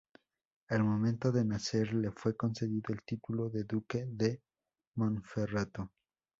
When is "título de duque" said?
3.03-4.07